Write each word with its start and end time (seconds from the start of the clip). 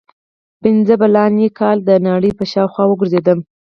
پنځه 0.61 0.93
فلاني 1.01 1.47
کاله 1.59 1.81
د 1.85 1.89
نړۍ 2.07 2.31
په 2.39 2.43
شاوخوا 2.51 2.83
وګرځېدم. 2.87 3.39